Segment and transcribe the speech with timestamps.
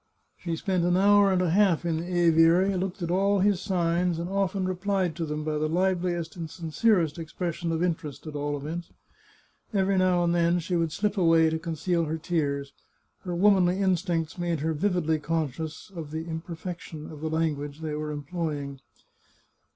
[0.35, 4.17] She spent an hour and a half in the aviary, looked at all his sig^s,
[4.17, 7.19] and often replied to them by the liveHest and 339 The Chartreuse of Parma sincerest
[7.19, 8.89] expression of interest, at all events.
[9.75, 12.73] Every now and then she would slip away to conceal her tears.
[13.25, 17.93] Her womanly instincts made her vividly conscious of the imper fection of the language they
[17.93, 18.79] were employing.